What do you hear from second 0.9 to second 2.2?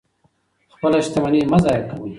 شتمني مه ضایع کوئ.